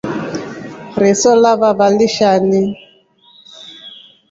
Riso 1.01 1.31
lava 1.43 1.85
lishani. 1.97 2.63